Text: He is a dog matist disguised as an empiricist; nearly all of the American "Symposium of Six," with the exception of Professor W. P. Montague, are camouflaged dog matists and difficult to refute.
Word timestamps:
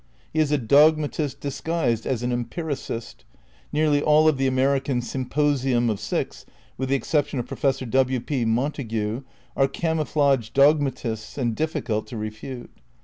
He 0.33 0.39
is 0.39 0.51
a 0.51 0.57
dog 0.57 0.97
matist 0.97 1.41
disguised 1.41 2.07
as 2.07 2.23
an 2.23 2.31
empiricist; 2.31 3.23
nearly 3.71 4.01
all 4.01 4.27
of 4.27 4.39
the 4.39 4.47
American 4.47 4.99
"Symposium 4.99 5.91
of 5.91 5.99
Six," 5.99 6.43
with 6.75 6.89
the 6.89 6.95
exception 6.95 7.37
of 7.37 7.45
Professor 7.45 7.85
W. 7.85 8.19
P. 8.19 8.43
Montague, 8.43 9.21
are 9.55 9.67
camouflaged 9.67 10.55
dog 10.55 10.79
matists 10.81 11.37
and 11.37 11.53
difficult 11.55 12.07
to 12.07 12.17
refute. 12.17 12.71